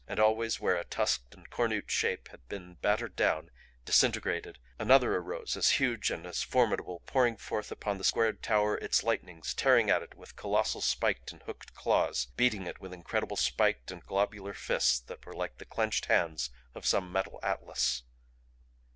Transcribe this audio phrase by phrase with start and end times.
[0.07, 3.51] And always where a tusked and cornute shape had been battered down,
[3.85, 9.03] disintegrated, another arose as huge and as formidable pouring forth upon the squared tower its
[9.03, 13.91] lightnings, tearing at it with colossal spiked and hooked claws, beating it with incredible spiked
[13.91, 18.01] and globular fists that were like the clenched hands of some metal Atlas.